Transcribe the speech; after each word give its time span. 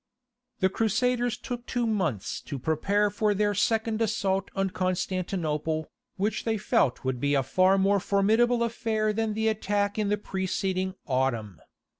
The 0.61 0.69
Crusaders 0.69 1.37
took 1.37 1.67
two 1.67 1.85
months 1.85 2.41
to 2.45 2.57
prepare 2.57 3.11
for 3.11 3.35
their 3.35 3.53
second 3.53 4.01
assault 4.01 4.49
on 4.55 4.71
Constantinople, 4.71 5.91
which 6.17 6.43
they 6.43 6.57
felt 6.57 7.03
would 7.05 7.19
be 7.19 7.35
a 7.35 7.43
far 7.43 7.77
more 7.77 7.99
formidable 7.99 8.63
affair 8.63 9.13
than 9.13 9.35
the 9.35 9.47
attack 9.47 9.99
in 9.99 10.09
the 10.09 10.17
preceding 10.17 10.95
autumn. 11.05 11.61